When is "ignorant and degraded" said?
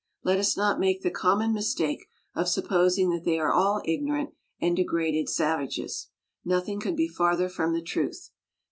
3.85-5.29